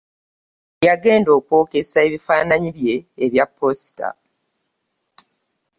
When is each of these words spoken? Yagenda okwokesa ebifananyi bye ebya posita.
Yagenda 0.85 1.29
okwokesa 1.37 1.97
ebifananyi 2.07 2.69
bye 2.77 2.95
ebya 3.23 3.45
posita. 3.47 4.07